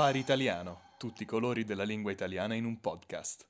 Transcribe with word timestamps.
Safari 0.00 0.18
Italiano, 0.18 0.80
tutti 0.96 1.24
i 1.24 1.26
colori 1.26 1.66
della 1.66 1.82
lingua 1.82 2.10
italiana 2.10 2.54
in 2.54 2.64
un 2.64 2.80
podcast. 2.80 3.44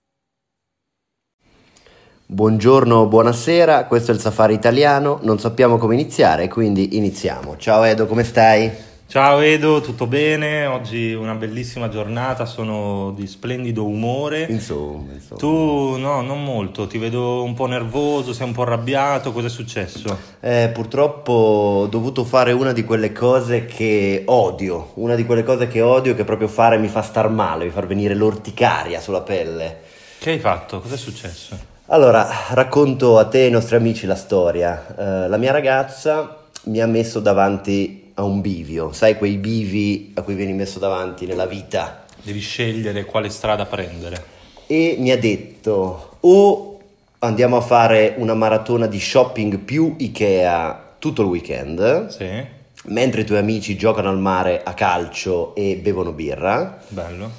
Buongiorno, 2.26 3.06
buonasera, 3.06 3.84
questo 3.84 4.10
è 4.10 4.14
il 4.14 4.20
Safari 4.20 4.54
Italiano, 4.54 5.20
non 5.22 5.38
sappiamo 5.38 5.78
come 5.78 5.94
iniziare, 5.94 6.48
quindi 6.48 6.96
iniziamo. 6.96 7.56
Ciao 7.56 7.84
Edo, 7.84 8.06
come 8.06 8.24
stai? 8.24 8.68
Ciao 9.10 9.40
Edo, 9.40 9.80
tutto 9.80 10.06
bene? 10.06 10.66
Oggi 10.66 11.12
una 11.14 11.34
bellissima 11.34 11.88
giornata, 11.88 12.46
sono 12.46 13.10
di 13.10 13.26
splendido 13.26 13.84
umore. 13.84 14.46
Insomma, 14.48 15.14
insomma. 15.14 15.40
Tu 15.40 15.98
no, 15.98 16.20
non 16.20 16.44
molto, 16.44 16.86
ti 16.86 16.96
vedo 16.96 17.42
un 17.42 17.54
po' 17.54 17.66
nervoso, 17.66 18.32
sei 18.32 18.46
un 18.46 18.52
po' 18.52 18.62
arrabbiato, 18.62 19.32
cosa 19.32 19.48
è 19.48 19.50
successo? 19.50 20.16
Eh, 20.38 20.70
purtroppo 20.72 21.32
ho 21.32 21.86
dovuto 21.88 22.22
fare 22.22 22.52
una 22.52 22.70
di 22.70 22.84
quelle 22.84 23.10
cose 23.10 23.64
che 23.64 24.22
odio, 24.26 24.92
una 24.94 25.16
di 25.16 25.26
quelle 25.26 25.42
cose 25.42 25.66
che 25.66 25.80
odio 25.80 26.14
che 26.14 26.22
proprio 26.22 26.46
fare 26.46 26.78
mi 26.78 26.86
fa 26.86 27.02
star 27.02 27.28
male, 27.30 27.64
mi 27.64 27.70
fa 27.70 27.80
venire 27.80 28.14
l'orticaria 28.14 29.00
sulla 29.00 29.22
pelle. 29.22 29.78
Che 30.20 30.30
hai 30.30 30.38
fatto? 30.38 30.78
Cosa 30.78 30.94
è 30.94 30.98
successo? 30.98 31.58
Allora, 31.86 32.28
racconto 32.50 33.18
a 33.18 33.26
te 33.26 33.40
e 33.40 33.44
ai 33.46 33.50
nostri 33.50 33.74
amici 33.74 34.06
la 34.06 34.14
storia. 34.14 34.86
Eh, 34.96 35.28
la 35.28 35.36
mia 35.36 35.50
ragazza 35.50 36.44
mi 36.66 36.80
ha 36.80 36.86
messo 36.86 37.18
davanti 37.18 37.99
a 38.20 38.24
un 38.24 38.40
bivio, 38.40 38.92
sai 38.92 39.16
quei 39.16 39.36
bivi 39.36 40.12
a 40.14 40.22
cui 40.22 40.34
vieni 40.34 40.52
messo 40.52 40.78
davanti 40.78 41.26
nella 41.26 41.46
vita. 41.46 42.04
Devi 42.22 42.40
scegliere 42.40 43.04
quale 43.04 43.28
strada 43.30 43.64
prendere. 43.66 44.24
E 44.66 44.96
mi 44.98 45.10
ha 45.10 45.18
detto 45.18 46.16
o 46.20 46.78
andiamo 47.20 47.56
a 47.56 47.60
fare 47.60 48.14
una 48.18 48.34
maratona 48.34 48.86
di 48.86 49.00
shopping 49.00 49.58
più 49.58 49.94
Ikea 49.98 50.94
tutto 50.98 51.22
il 51.22 51.28
weekend, 51.28 52.08
Sì, 52.08 52.28
mentre 52.84 53.22
i 53.22 53.24
tuoi 53.24 53.38
amici 53.38 53.76
giocano 53.76 54.10
al 54.10 54.18
mare 54.18 54.62
a 54.62 54.74
calcio 54.74 55.54
e 55.54 55.76
bevono 55.76 56.12
birra. 56.12 56.78
bello. 56.88 57.30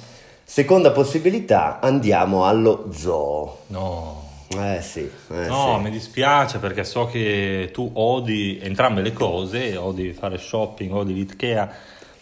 Seconda 0.44 0.90
possibilità, 0.90 1.78
andiamo 1.80 2.44
allo 2.44 2.88
zoo. 2.92 3.60
No. 3.68 4.30
Eh 4.56 4.80
sì, 4.82 5.10
eh 5.30 5.46
No, 5.48 5.74
sì. 5.76 5.82
mi 5.82 5.90
dispiace 5.90 6.58
perché 6.58 6.84
so 6.84 7.06
che 7.06 7.70
tu 7.72 7.90
odi 7.94 8.58
entrambe 8.62 9.00
le 9.02 9.12
cose, 9.12 9.76
odi 9.76 10.12
fare 10.12 10.38
shopping, 10.38 10.92
odi 10.92 11.14
l'Ikea, 11.14 11.70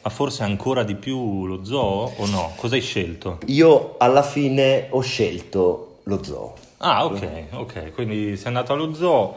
ma 0.03 0.11
forse 0.11 0.43
ancora 0.43 0.83
di 0.83 0.95
più 0.95 1.47
lo 1.47 1.65
zoo 1.65 2.13
o 2.17 2.27
no? 2.27 2.53
Cosa 2.57 2.75
hai 2.75 2.81
scelto? 2.81 3.39
Io 3.47 3.97
alla 3.99 4.23
fine 4.23 4.87
ho 4.91 5.01
scelto 5.01 5.99
lo 6.05 6.23
zoo. 6.23 6.55
Ah, 6.79 7.05
ok, 7.05 7.29
ok, 7.53 7.93
quindi 7.93 8.37
sei 8.37 8.47
andato 8.47 8.73
allo 8.73 8.95
zoo, 8.95 9.35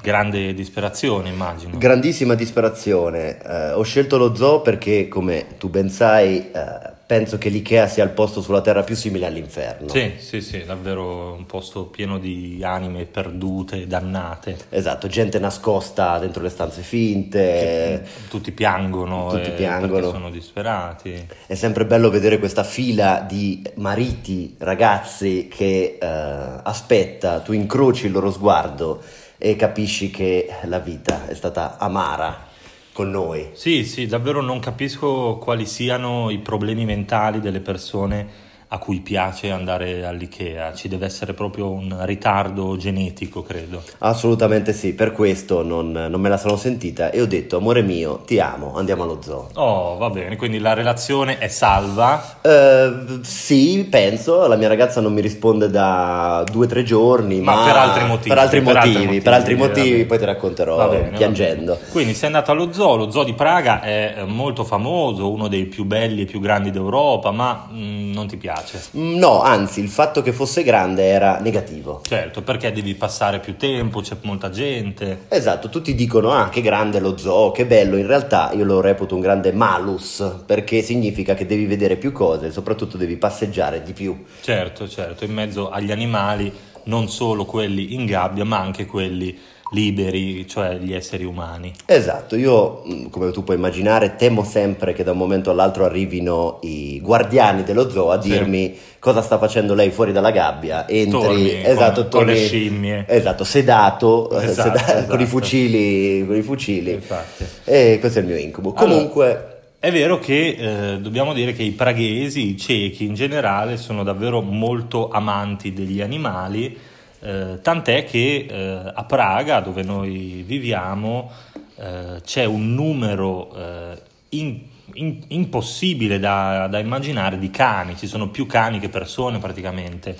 grande 0.00 0.54
disperazione 0.54 1.28
immagino. 1.28 1.76
Grandissima 1.76 2.34
disperazione. 2.34 3.38
Eh, 3.42 3.72
ho 3.72 3.82
scelto 3.82 4.16
lo 4.16 4.34
zoo 4.34 4.60
perché, 4.60 5.08
come 5.08 5.46
tu 5.58 5.68
ben 5.68 5.88
sai, 5.90 6.50
eh, 6.52 6.94
penso 7.06 7.38
che 7.38 7.48
l'IKEA 7.48 7.86
sia 7.86 8.02
il 8.02 8.10
posto 8.10 8.40
sulla 8.40 8.60
Terra 8.60 8.82
più 8.82 8.96
simile 8.96 9.26
all'inferno. 9.26 9.88
Sì, 9.88 10.14
sì, 10.18 10.40
sì, 10.40 10.64
davvero 10.64 11.32
un 11.34 11.46
posto 11.46 11.84
pieno 11.84 12.18
di 12.18 12.60
anime 12.64 13.04
perdute, 13.04 13.86
dannate. 13.86 14.56
Esatto, 14.70 15.06
gente 15.06 15.38
nascosta 15.38 16.18
dentro 16.18 16.42
le 16.42 16.48
stanze 16.48 16.82
finte. 16.82 18.04
Tutti 18.28 18.50
piangono, 18.50 19.28
Tutti 19.30 19.50
eh, 19.50 19.52
piangono. 19.52 20.10
sono 20.10 20.30
disperati. 20.30 21.26
È 21.46 21.54
sempre 21.54 21.86
bello 21.86 22.10
vedere 22.10 22.38
questa 22.38 22.64
fila 22.64 23.24
di 23.26 23.62
mariti, 23.76 24.56
ragazzi 24.58 25.48
che 25.48 25.98
eh, 26.00 26.06
aspetta, 26.06 27.38
tu 27.38 27.52
incroci 27.52 28.06
il 28.06 28.12
loro 28.12 28.32
sguardo 28.32 29.02
e 29.38 29.56
capisci 29.56 30.10
che 30.10 30.48
la 30.64 30.78
vita 30.78 31.26
è 31.26 31.34
stata 31.34 31.78
amara 31.78 32.46
con 32.92 33.10
noi. 33.10 33.50
Sì, 33.52 33.84
sì, 33.84 34.06
davvero 34.06 34.40
non 34.40 34.58
capisco 34.58 35.36
quali 35.36 35.66
siano 35.66 36.30
i 36.30 36.38
problemi 36.38 36.84
mentali 36.84 37.40
delle 37.40 37.60
persone 37.60 38.44
a 38.68 38.78
cui 38.78 39.00
piace 39.00 39.50
andare 39.50 40.04
all'IKEA. 40.04 40.74
Ci 40.74 40.88
deve 40.88 41.06
essere 41.06 41.34
proprio 41.34 41.70
un 41.70 41.96
ritardo 42.04 42.76
genetico, 42.76 43.42
credo. 43.42 43.82
Assolutamente 43.98 44.72
sì, 44.72 44.94
per 44.94 45.12
questo 45.12 45.62
non, 45.62 45.92
non 45.92 46.20
me 46.20 46.28
la 46.28 46.36
sono 46.36 46.56
sentita 46.56 47.10
e 47.10 47.20
ho 47.20 47.26
detto, 47.26 47.58
amore 47.58 47.82
mio, 47.82 48.22
ti 48.26 48.40
amo, 48.40 48.74
andiamo 48.76 49.04
allo 49.04 49.20
zoo. 49.22 49.50
Oh, 49.54 49.96
va 49.96 50.10
bene, 50.10 50.36
quindi 50.36 50.58
la 50.58 50.72
relazione 50.74 51.38
è 51.38 51.48
salva. 51.48 52.38
Eh, 52.40 53.20
sì, 53.22 53.86
penso, 53.88 54.46
la 54.46 54.56
mia 54.56 54.68
ragazza 54.68 55.00
non 55.00 55.12
mi 55.12 55.20
risponde 55.20 55.70
da 55.70 56.44
due 56.50 56.66
o 56.66 56.68
tre 56.68 56.82
giorni, 56.82 57.40
Ma 57.40 57.54
ma, 57.54 57.64
per 57.64 57.76
altri 57.76 58.04
motivi, 58.04 58.28
Per 58.28 58.38
altri 58.38 58.62
per 58.62 58.76
altri 58.76 58.90
motivi, 58.90 59.04
motivi, 59.04 59.20
per 59.20 59.32
altri 59.32 59.54
va 59.54 59.66
motivi, 59.66 60.04
poi 60.04 60.18
ti 60.18 60.24
racconterò 60.24 60.88
bene, 60.88 61.16
piangendo. 61.16 61.78
Quindi 61.90 62.14
sei 62.14 62.26
andato 62.26 62.50
allo 62.50 62.72
zoo, 62.72 62.96
lo 62.96 63.10
zoo 63.10 63.24
di 63.24 63.34
Praga 63.34 63.80
è 63.80 64.16
eh, 64.18 64.24
molto 64.24 64.64
famoso, 64.64 65.30
uno 65.30 65.48
dei 65.48 65.66
più 65.66 65.84
belli 65.84 66.22
e 66.22 66.24
più 66.24 66.40
grandi 66.40 66.70
d'Europa, 66.70 67.30
ma 67.30 67.68
mm, 67.72 68.12
non 68.12 68.26
ti 68.26 68.36
piace. 68.36 68.55
Mm, 68.96 69.16
No, 69.16 69.42
anzi, 69.42 69.80
il 69.80 69.88
fatto 69.88 70.22
che 70.22 70.32
fosse 70.32 70.62
grande 70.62 71.04
era 71.04 71.38
negativo. 71.40 72.00
Certo, 72.06 72.42
perché 72.42 72.72
devi 72.72 72.94
passare 72.94 73.40
più 73.40 73.56
tempo, 73.56 74.00
c'è 74.00 74.16
molta 74.22 74.50
gente. 74.50 75.24
Esatto, 75.28 75.68
tutti 75.68 75.94
dicono 75.94 76.32
ah 76.32 76.48
che 76.48 76.60
grande 76.60 77.00
lo 77.00 77.16
zoo, 77.16 77.50
che 77.52 77.66
bello, 77.66 77.96
in 77.96 78.06
realtà 78.06 78.52
io 78.52 78.64
lo 78.64 78.80
reputo 78.80 79.14
un 79.14 79.20
grande 79.20 79.52
malus 79.52 80.24
perché 80.44 80.82
significa 80.82 81.34
che 81.34 81.46
devi 81.46 81.66
vedere 81.66 81.96
più 81.96 82.12
cose 82.12 82.46
e 82.46 82.50
soprattutto 82.50 82.96
devi 82.96 83.16
passeggiare 83.16 83.82
di 83.82 83.92
più. 83.92 84.24
Certo, 84.40 84.88
certo, 84.88 85.24
in 85.24 85.32
mezzo 85.32 85.70
agli 85.70 85.92
animali, 85.92 86.52
non 86.84 87.08
solo 87.08 87.44
quelli 87.44 87.94
in 87.94 88.06
gabbia, 88.06 88.44
ma 88.44 88.58
anche 88.58 88.86
quelli 88.86 89.36
liberi, 89.72 90.46
cioè 90.46 90.76
gli 90.78 90.92
esseri 90.94 91.24
umani. 91.24 91.72
Esatto, 91.86 92.36
io 92.36 92.82
mm, 92.88 93.06
come 93.10 93.30
tu 93.32 93.42
puoi 93.42 93.56
immaginare 93.56 94.14
temo 94.16 94.44
sempre 94.44 94.92
che 94.92 95.02
da 95.02 95.12
un 95.12 95.18
momento 95.18 95.50
all'altro 95.50 95.84
arrivino 95.84 96.58
i 96.62 97.00
guardiani 97.00 97.62
dello 97.64 97.90
zoo 97.90 98.10
a 98.12 98.20
Sì. 98.22 98.30
dirmi 98.30 98.76
cosa 98.98 99.22
sta 99.22 99.38
facendo 99.38 99.74
lei 99.74 99.90
fuori 99.90 100.12
dalla 100.12 100.30
gabbia, 100.30 100.88
entri, 100.88 101.10
Torni 101.20 101.64
esatto, 101.64 102.02
con- 102.02 102.10
con 102.10 102.26
le 102.26 102.32
torni- 102.34 102.46
scimmie. 102.46 103.04
esatto, 103.08 103.44
sedato, 103.44 104.30
Esatto, 104.40 104.78
seda- 104.78 105.04
con 105.06 105.18
i 105.18 105.22
esatto. 105.22 105.26
fucili, 105.26 106.26
con 106.26 106.36
i 106.36 106.42
fucili. 106.42 106.90
Infatti. 106.92 107.44
E 107.64 107.96
questo 108.00 108.18
è 108.18 108.22
il 108.22 108.28
mio 108.28 108.36
incubo. 108.36 108.72
Allora, 108.76 108.94
Comunque, 108.94 109.50
È 109.78 109.92
vero 109.92 110.18
che 110.18 110.56
eh, 110.94 110.98
dobbiamo 111.00 111.32
dire 111.32 111.52
che 111.52 111.62
i 111.62 111.70
praghesi, 111.70 112.50
i 112.50 112.56
cechi 112.56 113.04
in 113.04 113.14
generale, 113.14 113.76
sono 113.76 114.02
davvero 114.02 114.40
molto 114.40 115.10
amanti 115.10 115.72
degli 115.72 116.00
animali, 116.00 116.76
eh, 117.26 117.58
tant'è 117.60 118.04
che 118.04 118.46
eh, 118.48 118.92
a 118.94 119.04
Praga, 119.04 119.60
dove 119.60 119.82
noi 119.82 120.44
viviamo, 120.46 121.30
eh, 121.76 122.20
c'è 122.24 122.44
un 122.44 122.72
numero 122.74 123.52
eh, 123.56 124.00
in- 124.30 124.60
in- 124.94 125.22
impossibile 125.28 126.18
da, 126.20 126.68
da 126.68 126.78
immaginare 126.78 127.38
di 127.38 127.50
cani, 127.50 127.96
ci 127.96 128.06
sono 128.06 128.28
più 128.28 128.46
cani 128.46 128.78
che 128.78 128.88
persone 128.88 129.38
praticamente. 129.38 130.16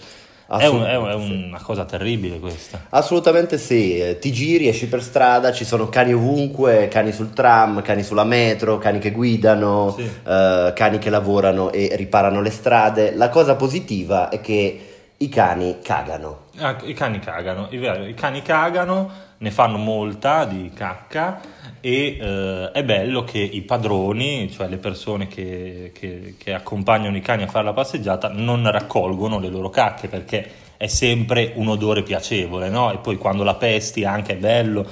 È, 0.49 0.67
un- 0.67 0.83
è 0.85 0.97
un- 0.97 1.09
è 1.09 1.15
una 1.15 1.61
cosa 1.61 1.85
terribile 1.85 2.39
questa. 2.39 2.87
Assolutamente 2.91 3.59
sì, 3.59 3.99
eh, 3.99 4.19
ti 4.21 4.33
giri, 4.33 4.69
esci 4.69 4.87
per 4.87 5.03
strada, 5.03 5.51
ci 5.53 5.65
sono 5.65 5.89
cani 5.89 6.13
ovunque, 6.13 6.87
cani 6.89 7.11
sul 7.13 7.33
tram, 7.33 7.83
cani 7.83 8.03
sulla 8.05 8.23
metro, 8.25 8.79
cani 8.79 8.99
che 9.01 9.11
guidano, 9.11 9.95
Sì. 9.97 10.09
cani 10.25 10.99
che 10.99 11.11
lavorano 11.11 11.73
e 11.73 11.91
riparano 11.97 12.41
le 12.41 12.51
strade. 12.51 13.13
La 13.15 13.29
cosa 13.29 13.57
positiva 13.57 14.29
è 14.29 14.41
che 14.41 14.81
i 15.17 15.29
cani 15.29 15.79
cagano. 15.83 16.45
Ah, 16.59 16.77
I 16.85 16.95
cani 16.95 17.19
cagano, 17.19 17.69
i 17.71 18.15
cani 18.15 18.41
cagano, 18.41 19.11
ne 19.39 19.51
fanno 19.51 19.77
molta 19.77 20.47
di 20.47 20.71
cacca 20.75 21.41
e 21.81 22.17
eh, 22.19 22.71
è 22.73 22.83
bello 22.83 23.25
che 23.25 23.39
i 23.39 23.61
padroni, 23.63 24.51
cioè 24.51 24.67
le 24.69 24.79
persone 24.79 25.27
che, 25.27 25.93
che- 25.95 26.35
che 26.39 26.55
accompagnano 26.55 27.17
i 27.17 27.21
cani 27.21 27.43
a 27.43 27.47
fare 27.49 27.65
la 27.65 27.75
passeggiata, 27.75 28.29
non 28.33 28.71
raccolgono 28.71 29.39
le 29.39 29.49
loro 29.49 29.69
cacche 29.69 30.09
perché 30.09 30.51
è 30.79 30.87
sempre 30.87 31.53
un 31.57 31.69
odore 31.69 32.03
piacevole, 32.03 32.69
no? 32.71 32.91
E 32.93 32.99
poi 32.99 33.17
quando 33.17 33.43
la 33.45 33.55
pesti 33.55 34.05
anche 34.05 34.33
è 34.35 34.37
bello 34.37 34.87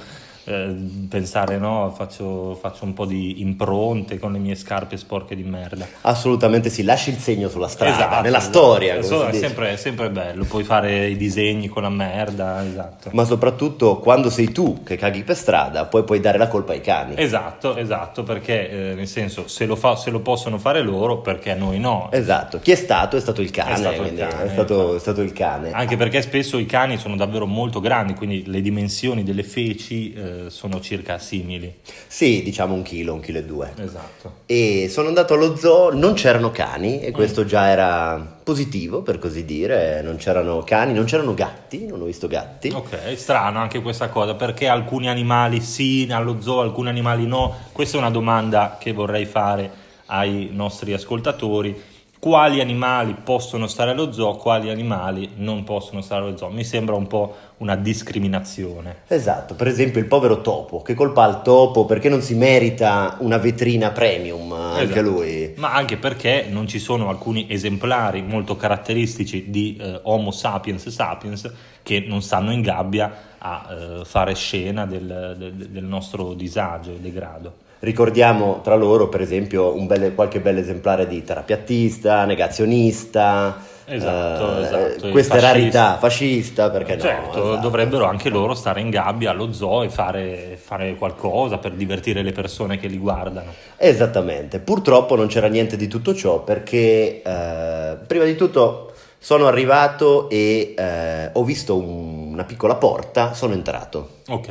eh, 0.45 0.75
pensare, 1.09 1.59
no? 1.59 1.93
Faccio, 1.97 2.55
faccio 2.61 2.85
un 2.85 2.93
po' 2.93 3.07
di 3.07 3.41
impronte 3.41 4.19
con 4.19 4.33
le 4.33 4.39
mie 4.39 4.55
scarpe 4.55 4.97
sporche 4.97 5.35
di 5.35 5.43
merda. 5.43 5.87
Assolutamente 6.03 6.71
sì, 6.71 6.83
lasci 6.83 7.11
il 7.11 7.19
segno 7.19 7.49
sulla 7.49 7.69
strada, 7.69 7.95
Esatto, 7.97 8.23
nella 8.23 8.39
esatto. 8.39 8.59
storia. 8.59 9.03
si 9.03 9.15
è, 9.15 9.33
sempre, 9.33 9.73
è 9.73 9.77
sempre 9.77 10.11
bello, 10.11 10.45
puoi 10.45 10.65
fare 10.65 11.09
i 11.09 11.17
disegni 11.17 11.69
con 11.69 11.83
la 11.83 11.89
merda, 11.91 12.65
esatto. 12.65 13.11
Ma 13.13 13.25
soprattutto 13.25 13.99
quando 13.99 14.31
sei 14.31 14.53
tu 14.53 14.83
che 14.83 14.97
caghi 14.97 15.23
per 15.23 15.37
strada, 15.37 15.85
poi 15.87 16.05
puoi 16.05 16.21
dare 16.21 16.39
la 16.39 16.49
colpa 16.49 16.73
ai 16.73 16.81
cani. 16.81 17.15
Esatto, 17.17 17.77
esatto, 17.77 18.23
perché 18.23 18.71
eh, 18.91 18.95
nel 18.95 19.09
senso 19.09 19.49
se 19.49 19.67
lo, 19.67 19.77
fa- 19.77 19.97
se 19.97 20.11
lo 20.11 20.21
possono 20.21 20.59
fare 20.59 20.83
loro, 20.83 21.19
perché 21.19 21.55
noi 21.55 21.79
no? 21.79 22.09
Esatto, 22.13 22.59
chi 22.61 22.71
è 22.73 22.77
stato? 22.77 23.17
È 23.17 23.21
stato 23.21 23.41
il 23.41 23.51
cane. 23.51 23.73
È 23.73 23.77
stato 23.77 23.95
il 23.95 24.01
quindi 24.01 24.21
cane, 24.21 24.45
è 24.45 24.49
stato- 24.49 24.97
è 24.97 24.99
stato 24.99 25.21
il 25.23 25.33
cane. 25.33 25.71
Anche 25.73 25.97
perché 25.97 26.23
spesso 26.23 26.59
i 26.59 26.67
cani 26.67 26.99
sono 26.99 27.17
davvero 27.17 27.47
molto 27.47 27.81
grandi, 27.81 28.15
quindi 28.15 28.45
le 28.47 28.61
dimensioni 28.61 29.23
delle 29.23 29.43
feci 29.43 30.13
eh, 30.13 30.34
sono 30.49 30.81
circa 30.81 31.19
simili. 31.19 31.81
Sì, 32.07 32.43
diciamo 32.43 32.75
un 32.75 32.83
chilo, 32.83 33.15
un 33.15 33.21
chilo 33.21 33.39
e 33.39 33.45
due. 33.45 33.73
Esatto. 33.77 34.33
E 34.47 34.89
sono 34.91 35.09
andato 35.09 35.35
allo 35.35 35.57
zoo, 35.57 35.95
non 35.95 36.15
c'erano 36.15 36.51
cani 36.51 37.01
e 37.01 37.11
questo 37.11 37.45
già 37.45 37.69
era 37.69 38.39
positivo 38.43 39.03
per 39.03 39.19
così 39.19 39.45
dire, 39.45 40.03
non 40.03 40.17
c'erano 40.17 40.63
cani, 40.63 40.93
non 40.93 41.05
c'erano 41.05 41.35
gatti, 41.35 41.87
non 41.87 42.01
ho 42.01 42.05
visto 42.05 42.27
gatti. 42.27 42.69
Ok, 42.69 43.17
strano 43.17 43.59
anche 43.59 43.81
questa 43.81 44.09
cosa, 44.09 44.35
perché 44.35 44.69
alcuni 44.69 45.09
animali 45.09 45.61
sì 45.61 46.07
allo 46.11 46.41
zoo, 46.41 46.61
alcuni 46.61 46.89
animali 46.89 47.27
no? 47.27 47.55
Questa 47.73 47.97
è 47.97 48.01
una 48.01 48.11
domanda 48.11 48.77
che 48.79 48.93
vorrei 48.93 49.25
fare 49.25 49.83
ai 50.07 50.51
nostri 50.53 50.93
ascoltatori 50.93 51.93
quali 52.25 52.63
animali 52.63 53.15
possono 53.23 53.67
stare 53.67 53.91
allo 53.91 54.11
zoo, 54.11 54.37
quali 54.37 54.71
animali 54.71 55.33
non 55.37 55.63
possono 55.63 56.01
stare 56.01 56.25
allo 56.25 56.39
zoo. 56.39 56.49
Mi 56.49 56.65
sembra 56.65 56.95
un 56.95 57.07
po' 57.07 57.35
una 57.59 57.77
discriminazione. 57.77 59.03
Esatto, 59.09 59.55
per 59.55 59.67
esempio 59.67 60.01
il 60.01 60.07
povero 60.07 60.41
topo, 60.41 60.81
che 60.81 60.95
colpa 60.95 61.23
al 61.23 61.43
topo 61.43 61.85
perché 61.85 62.09
non 62.09 62.23
si 62.23 62.35
merita 62.35 63.19
una 63.21 63.37
vetrina 63.37 63.91
premium 63.91 64.51
anche 64.53 64.85
Esatto. 64.85 65.01
lui. 65.03 65.53
Ma 65.57 65.75
anche 65.75 65.99
perché 65.99 66.47
non 66.49 66.67
ci 66.67 66.79
sono 66.79 67.11
alcuni 67.11 67.45
esemplari 67.51 68.23
molto 68.23 68.57
caratteristici 68.57 69.51
di 69.51 69.77
eh, 69.79 70.01
Homo 70.05 70.31
sapiens 70.31 70.89
sapiens 70.89 71.53
che 71.83 72.03
non 72.09 72.23
stanno 72.23 72.53
in 72.53 72.63
gabbia 72.63 73.13
a 73.37 73.67
eh, 74.01 74.05
fare 74.07 74.35
scena 74.35 74.87
del, 74.87 75.35
del- 75.37 75.53
del 75.53 75.85
nostro 75.85 76.33
disagio 76.33 76.93
e 76.93 77.01
degrado. 77.01 77.57
Ricordiamo 77.85 78.61
tra 78.63 78.77
loro, 78.77 79.09
per 79.11 79.21
esempio, 79.21 79.77
un 79.77 79.87
bel- 79.87 80.15
qualche 80.15 80.41
bel 80.41 80.57
esemplare 80.57 81.07
di 81.07 81.23
terapiattista, 81.23 82.25
negazionista, 82.25 83.59
Esatto, 83.87 84.57
eh, 84.57 84.63
esatto, 84.63 85.11
queste 85.11 85.35
fascista. 85.39 85.53
rarità, 85.53 85.99
fascista, 85.99 86.71
perché 86.71 86.99
certo, 86.99 87.39
no? 87.39 87.45
esatto. 87.51 87.61
dovrebbero 87.61 88.07
anche 88.07 88.31
loro 88.31 88.55
stare 88.55 88.81
in 88.81 88.89
gabbia 88.89 89.31
allo 89.33 89.53
zoo 89.53 89.83
e 89.83 89.91
fare, 89.91 90.59
fare 90.59 90.95
qualcosa 90.95 91.59
per 91.59 91.73
divertire 91.73 92.23
le 92.23 92.33
persone 92.33 92.79
che 92.79 92.87
li 92.89 92.97
guardano. 92.97 93.53
Esattamente, 93.77 94.59
purtroppo 94.61 95.17
non 95.17 95.27
c'era 95.27 95.49
niente 95.49 95.77
di 95.77 95.87
tutto 95.87 96.15
ciò 96.15 96.41
perché 96.43 97.21
eh, 97.23 97.97
prima 98.07 98.25
di 98.25 98.35
tutto 98.37 98.93
sono 99.19 99.47
arrivato 99.47 100.31
e 100.31 100.73
eh, 100.75 101.29
ho 101.35 101.45
visto 101.45 101.77
un- 101.77 102.33
una 102.33 102.45
piccola 102.45 102.77
porta, 102.77 103.35
sono 103.35 103.53
entrato. 103.53 104.09
Ok. 104.29 104.49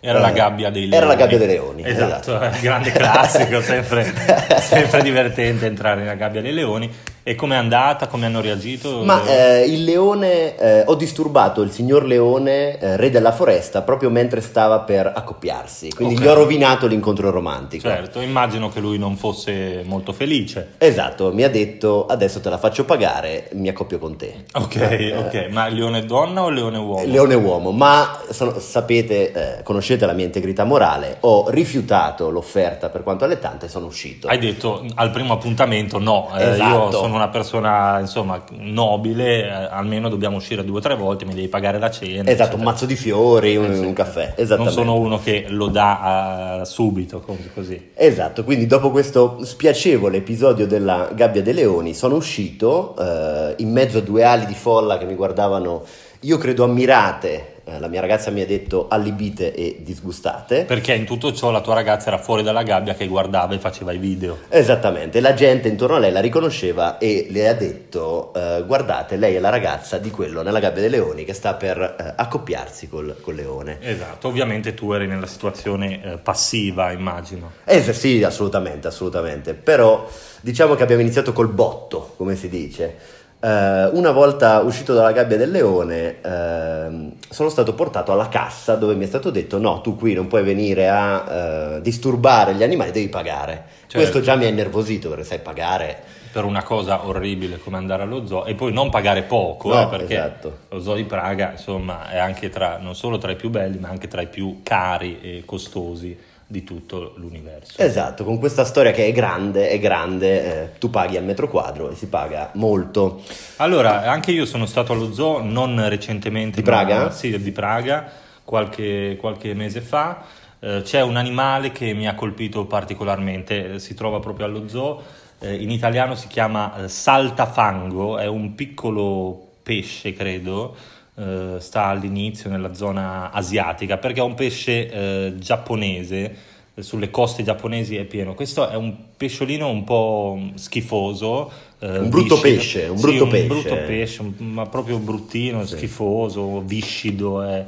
Era 0.00 0.18
Eh, 0.18 0.22
la 0.22 0.30
gabbia 0.30 0.70
dei 0.70 0.82
leoni. 0.82 0.96
era 0.96 1.06
la 1.06 1.14
gabbia 1.16 1.38
dei 1.38 1.46
leoni, 1.48 1.82
Esatto, 1.84 2.36
esatto. 2.36 2.56
grande 2.62 2.92
classico, 2.92 3.60
sempre, 3.60 4.12
sempre 4.60 5.02
divertente 5.02 5.66
entrare 5.66 6.00
nella 6.02 6.14
gabbia 6.14 6.40
dei 6.40 6.52
leoni. 6.52 6.92
E 7.28 7.34
com'è 7.34 7.56
andata? 7.56 8.06
Come 8.06 8.24
hanno 8.24 8.40
reagito? 8.40 9.02
Ma 9.04 9.22
eh, 9.26 9.66
il 9.66 9.84
leone, 9.84 10.56
eh, 10.56 10.82
ho 10.86 10.94
disturbato 10.94 11.60
il 11.60 11.70
signor 11.70 12.06
leone, 12.06 12.78
eh, 12.78 12.96
re 12.96 13.10
della 13.10 13.32
foresta, 13.32 13.82
proprio 13.82 14.08
mentre 14.08 14.40
stava 14.40 14.78
per 14.80 15.12
accoppiarsi, 15.14 15.90
quindi 15.94 16.14
Ok. 16.14 16.20
gli 16.22 16.26
ho 16.26 16.32
rovinato 16.32 16.86
l'incontro 16.86 17.28
romantico. 17.30 17.86
Certo, 17.86 18.20
immagino 18.22 18.70
che 18.70 18.80
lui 18.80 18.96
non 18.96 19.16
fosse 19.18 19.82
molto 19.84 20.14
felice. 20.14 20.76
Esatto, 20.78 21.30
mi 21.34 21.42
ha 21.42 21.50
detto 21.50 22.06
adesso 22.06 22.40
te 22.40 22.48
la 22.48 22.56
faccio 22.56 22.86
pagare, 22.86 23.50
mi 23.52 23.68
accoppio 23.68 23.98
con 23.98 24.16
te. 24.16 24.44
Ok, 24.54 24.76
Eh, 24.76 25.14
ok, 25.18 25.48
ma 25.50 25.68
leone 25.68 26.06
donna 26.06 26.44
o 26.44 26.48
leone 26.48 26.78
uomo? 26.78 27.04
Leone 27.04 27.34
uomo, 27.34 27.72
ma 27.72 28.20
sono- 28.30 28.58
sapete, 28.58 29.32
eh, 29.58 29.62
conoscete 29.64 30.06
la 30.06 30.14
mia 30.14 30.24
integrità 30.24 30.64
morale, 30.64 31.18
ho 31.20 31.50
rifiutato 31.50 32.30
l'offerta 32.30 32.88
per 32.88 33.02
quanto 33.02 33.24
allettante 33.26 33.66
e 33.66 33.68
sono 33.68 33.84
uscito. 33.84 34.28
Hai 34.28 34.38
detto 34.38 34.82
al 34.94 35.10
primo 35.10 35.34
appuntamento 35.34 35.98
no, 35.98 36.30
eh, 36.34 36.46
io 36.46 36.52
Esatto. 36.54 36.92
sono 36.92 37.16
una 37.18 37.28
persona 37.28 37.98
insomma 38.00 38.42
nobile, 38.52 39.44
eh, 39.44 39.50
almeno 39.50 40.08
dobbiamo 40.08 40.36
uscire 40.36 40.64
due 40.64 40.78
o 40.78 40.80
tre 40.80 40.96
volte, 40.96 41.24
mi 41.24 41.34
devi 41.34 41.48
pagare 41.48 41.78
la 41.78 41.90
cena. 41.90 42.30
Esatto, 42.30 42.56
un 42.56 42.62
eccetera. 42.62 42.64
mazzo 42.64 42.86
di 42.86 42.96
fiori, 42.96 43.56
un, 43.56 43.74
sì. 43.74 43.84
un 43.84 43.92
caffè, 43.92 44.34
Non 44.56 44.70
sono 44.70 44.94
uno 44.94 45.20
che 45.20 45.46
lo 45.48 45.66
dà 45.66 46.60
eh, 46.60 46.64
subito, 46.64 47.24
così. 47.52 47.90
Esatto, 47.94 48.44
quindi 48.44 48.66
dopo 48.66 48.90
questo 48.90 49.44
spiacevole 49.44 50.18
episodio 50.18 50.66
della 50.66 51.10
gabbia 51.12 51.42
dei 51.42 51.54
leoni 51.54 51.94
sono 51.94 52.16
uscito 52.16 52.96
eh, 52.98 53.54
in 53.58 53.70
mezzo 53.70 53.98
a 53.98 54.00
due 54.00 54.24
ali 54.24 54.46
di 54.46 54.54
folla 54.54 54.96
che 54.98 55.04
mi 55.04 55.14
guardavano, 55.14 55.84
io 56.20 56.38
credo 56.38 56.64
ammirate, 56.64 57.57
eh, 57.68 57.78
la 57.78 57.88
mia 57.88 58.00
ragazza 58.00 58.30
mi 58.30 58.40
ha 58.40 58.46
detto 58.46 58.88
allibite 58.88 59.54
e 59.54 59.80
disgustate. 59.80 60.64
Perché 60.64 60.94
in 60.94 61.04
tutto 61.04 61.32
ciò 61.32 61.50
la 61.50 61.60
tua 61.60 61.74
ragazza 61.74 62.08
era 62.08 62.18
fuori 62.18 62.42
dalla 62.42 62.62
gabbia 62.62 62.94
che 62.94 63.06
guardava 63.06 63.54
e 63.54 63.58
faceva 63.58 63.92
i 63.92 63.98
video. 63.98 64.38
Esattamente, 64.48 65.20
la 65.20 65.34
gente 65.34 65.68
intorno 65.68 65.96
a 65.96 65.98
lei 65.98 66.12
la 66.12 66.20
riconosceva 66.20 66.98
e 66.98 67.26
le 67.30 67.48
ha 67.48 67.54
detto 67.54 68.32
eh, 68.34 68.64
guardate, 68.66 69.16
lei 69.16 69.34
è 69.34 69.38
la 69.38 69.50
ragazza 69.50 69.98
di 69.98 70.10
quello 70.10 70.42
nella 70.42 70.60
gabbia 70.60 70.80
dei 70.80 70.90
leoni 70.90 71.24
che 71.24 71.32
sta 71.32 71.54
per 71.54 71.78
eh, 71.78 72.12
accoppiarsi 72.16 72.88
col, 72.88 73.16
col 73.20 73.34
leone. 73.34 73.78
Esatto, 73.80 74.28
ovviamente 74.28 74.74
tu 74.74 74.92
eri 74.92 75.06
nella 75.06 75.26
situazione 75.26 76.02
eh, 76.02 76.18
passiva, 76.18 76.90
immagino. 76.92 77.52
Eh 77.64 77.82
sì, 77.82 77.92
sì, 77.92 78.22
assolutamente, 78.22 78.88
assolutamente. 78.88 79.54
Però 79.54 80.08
diciamo 80.40 80.74
che 80.74 80.82
abbiamo 80.82 81.02
iniziato 81.02 81.32
col 81.32 81.48
botto, 81.48 82.14
come 82.16 82.34
si 82.36 82.48
dice. 82.48 83.16
Eh, 83.40 83.90
una 83.92 84.10
volta 84.10 84.60
uscito 84.60 84.94
dalla 84.94 85.12
gabbia 85.12 85.36
del 85.36 85.52
leone, 85.52 86.16
ehm, 86.20 87.12
sono 87.30 87.48
stato 87.48 87.72
portato 87.72 88.10
alla 88.10 88.28
cassa 88.28 88.74
dove 88.74 88.94
mi 88.94 89.04
è 89.04 89.06
stato 89.06 89.30
detto: 89.30 89.58
no, 89.58 89.80
tu 89.80 89.96
qui 89.96 90.12
non 90.12 90.26
puoi 90.26 90.42
venire 90.42 90.88
a 90.88 91.76
eh, 91.76 91.80
disturbare 91.80 92.54
gli 92.54 92.64
animali, 92.64 92.90
devi 92.90 93.08
pagare. 93.08 93.64
Certo. 93.82 93.96
Questo 93.98 94.20
già 94.20 94.34
mi 94.34 94.44
ha 94.44 94.48
innervosito 94.48 95.08
perché 95.08 95.24
sai 95.24 95.38
pagare. 95.38 96.16
Per 96.30 96.44
una 96.44 96.62
cosa 96.62 97.06
orribile 97.06 97.58
come 97.58 97.78
andare 97.78 98.02
allo 98.02 98.26
zoo 98.26 98.44
e 98.44 98.54
poi 98.54 98.70
non 98.70 98.90
pagare 98.90 99.22
poco, 99.22 99.72
No, 99.72 99.82
eh, 99.82 99.86
perché 99.86 100.14
esatto. 100.14 100.58
lo 100.68 100.80
zoo 100.80 100.94
di 100.94 101.04
Praga, 101.04 101.52
insomma, 101.52 102.10
è 102.10 102.18
anche 102.18 102.50
tra, 102.50 102.76
non 102.78 102.94
solo 102.94 103.16
tra 103.16 103.32
i 103.32 103.36
più 103.36 103.48
belli, 103.48 103.78
ma 103.78 103.88
anche 103.88 104.08
tra 104.08 104.20
i 104.20 104.26
più 104.26 104.60
cari 104.62 105.20
e 105.22 105.42
costosi 105.46 106.16
di 106.50 106.64
tutto 106.64 107.12
l'universo. 107.16 107.80
Esatto, 107.80 108.24
con 108.24 108.38
questa 108.38 108.64
storia 108.64 108.90
che 108.90 109.06
è 109.06 109.12
grande, 109.12 109.68
è 109.68 109.78
grande, 109.78 110.62
eh, 110.62 110.78
tu 110.78 110.88
paghi 110.88 111.18
al 111.18 111.24
metro 111.24 111.46
quadro 111.46 111.90
e 111.90 111.94
si 111.94 112.06
paga 112.06 112.50
molto. 112.54 113.20
Allora, 113.56 114.04
anche 114.04 114.30
io 114.32 114.46
sono 114.46 114.64
stato 114.64 114.94
allo 114.94 115.12
zoo 115.12 115.42
non 115.42 115.88
recentemente. 115.90 116.62
Di 116.62 116.70
ma- 116.70 116.76
Praga? 116.76 117.10
sì, 117.10 117.38
di 117.38 117.52
Praga, 117.52 118.10
qualche, 118.44 119.18
qualche 119.20 119.52
mese 119.52 119.82
fa. 119.82 120.24
Eh, 120.58 120.80
c'è 120.82 121.02
un 121.02 121.16
animale 121.16 121.70
che 121.70 121.92
mi 121.92 122.08
ha 122.08 122.14
colpito 122.14 122.64
particolarmente, 122.64 123.74
eh, 123.74 123.78
si 123.78 123.92
trova 123.92 124.18
proprio 124.18 124.46
allo 124.46 124.66
zoo, 124.68 125.02
eh, 125.40 125.54
in 125.54 125.70
italiano 125.70 126.14
si 126.14 126.28
chiama 126.28 126.84
eh, 126.84 126.88
saltafango, 126.88 128.16
è 128.16 128.26
un 128.26 128.54
piccolo 128.54 129.48
pesce, 129.62 130.14
credo, 130.14 130.74
eh, 131.18 131.56
sta 131.58 131.84
all'inizio 131.86 132.48
nella 132.50 132.74
zona 132.74 133.30
asiatica, 133.32 133.96
perché 133.98 134.20
è 134.20 134.24
un 134.24 134.34
pesce 134.34 134.90
eh, 134.90 135.34
giapponese, 135.38 136.36
eh, 136.74 136.82
sulle 136.82 137.10
coste 137.10 137.42
giapponesi 137.42 137.96
è 137.96 138.04
pieno. 138.04 138.34
Questo 138.34 138.68
è 138.68 138.76
un 138.76 138.94
pesciolino 139.16 139.68
un 139.68 139.84
po' 139.84 140.38
schifoso. 140.54 141.50
Un 141.80 142.08
brutto 142.08 142.34
viscido. 142.36 142.40
pesce, 142.40 142.84
un 142.88 142.96
Sì, 142.96 143.02
brutto 143.02 143.24
un 143.24 143.30
pesce. 143.30 143.46
brutto 143.46 143.74
pesce, 143.86 144.22
un- 144.22 144.34
ma 144.38 144.66
proprio 144.66 144.98
bruttino, 144.98 145.64
Sì. 145.64 145.76
schifoso, 145.76 146.60
viscido, 146.62 147.44
eh, 147.44 147.64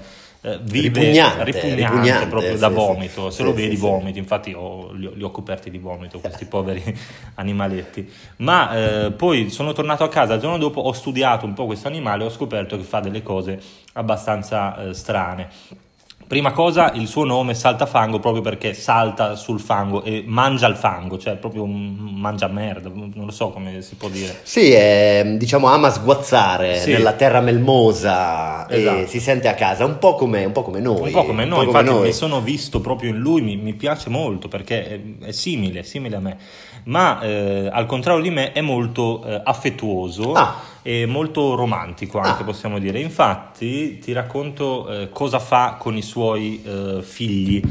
vive 0.62 0.82
Ripugnante, 0.82 1.44
ripugnante, 1.44 1.74
ripugnante, 1.74 2.26
proprio 2.26 2.56
sì, 2.56 2.56
da 2.56 2.68
sì. 2.78 2.78
vomito. 2.78 3.30
Se 3.30 3.42
Sì, 3.42 3.42
lo 3.42 3.52
sì, 3.54 3.54
vedi, 3.54 3.76
sì. 3.76 3.76
vomiti. 3.76 4.18
Infatti, 4.18 4.52
ho- 4.54 4.92
li, 4.92 5.06
ho, 5.06 5.12
li 5.14 5.22
ho 5.22 5.30
coperti 5.30 5.70
di 5.70 5.78
vomito 5.78 6.20
questi 6.20 6.46
poveri 6.46 6.82
animaletti. 7.36 8.10
Ma 8.36 9.06
eh, 9.06 9.12
poi 9.12 9.50
sono 9.50 9.72
tornato 9.72 10.04
a 10.04 10.08
casa 10.08 10.34
il 10.34 10.40
giorno 10.40 10.58
dopo, 10.58 10.80
ho 10.80 10.92
studiato 10.92 11.44
un 11.46 11.52
po' 11.54 11.66
questo 11.66 11.88
animale 11.88 12.22
e 12.24 12.26
ho 12.26 12.30
scoperto 12.30 12.76
che 12.76 12.84
fa 12.84 13.00
delle 13.00 13.22
cose 13.22 13.60
abbastanza 13.94 14.88
eh, 14.88 14.94
strane. 14.94 15.48
Prima 16.30 16.52
cosa, 16.52 16.92
il 16.92 17.08
suo 17.08 17.24
nome 17.24 17.54
salta 17.54 17.86
fango 17.86 18.20
proprio 18.20 18.40
perché 18.40 18.72
salta 18.72 19.34
sul 19.34 19.58
fango 19.58 20.04
e 20.04 20.22
mangia 20.24 20.68
il 20.68 20.76
fango, 20.76 21.18
cioè 21.18 21.34
proprio 21.34 21.66
mangia 21.66 22.46
merda, 22.46 22.88
non 22.88 23.12
lo 23.24 23.32
so 23.32 23.50
come 23.50 23.82
si 23.82 23.96
può 23.96 24.08
dire. 24.08 24.38
Sì, 24.44 24.70
è, 24.70 25.24
diciamo 25.36 25.66
ama 25.66 25.90
sguazzare 25.90 26.76
Sì. 26.78 26.92
nella 26.92 27.14
terra 27.14 27.40
melmosa 27.40 28.64
Esatto. 28.70 28.96
e 28.98 29.06
si 29.08 29.18
sente 29.18 29.48
a 29.48 29.54
casa, 29.54 29.84
un 29.84 29.98
po' 29.98 30.14
come, 30.14 30.44
un 30.44 30.52
po' 30.52 30.62
come 30.62 30.78
noi. 30.78 31.06
Un 31.08 31.10
po' 31.10 31.24
come 31.24 31.44
noi, 31.44 31.64
po' 31.66 31.72
come 31.72 31.78
infatti 31.80 31.98
noi. 31.98 32.06
mi 32.06 32.12
sono 32.12 32.40
visto 32.40 32.80
proprio 32.80 33.10
in 33.10 33.18
lui, 33.18 33.40
mi, 33.40 33.56
mi 33.56 33.74
piace 33.74 34.08
molto 34.08 34.46
perché 34.46 34.86
è, 34.86 35.00
è 35.26 35.32
simile, 35.32 35.80
è 35.80 35.82
simile 35.82 36.14
a 36.14 36.20
me, 36.20 36.36
ma 36.84 37.20
eh, 37.22 37.68
al 37.72 37.86
contrario 37.86 38.22
di 38.22 38.30
me 38.30 38.52
è 38.52 38.60
molto 38.60 39.24
eh, 39.24 39.40
affettuoso 39.42 40.32
Ah. 40.34 40.69
E 40.82 41.06
molto 41.06 41.54
romantico 41.54 42.18
anche 42.18 42.42
Ah. 42.42 42.44
possiamo 42.44 42.78
dire. 42.78 43.00
Infatti 43.00 43.98
ti 43.98 44.12
racconto 44.12 44.88
eh, 44.88 45.08
cosa 45.10 45.38
fa 45.38 45.76
con 45.78 45.96
i 45.96 46.02
suoi 46.02 46.62
eh, 46.64 47.02
figli. 47.02 47.62